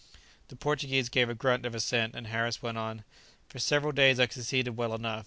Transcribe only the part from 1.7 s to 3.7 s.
assent, and Harris went on, "For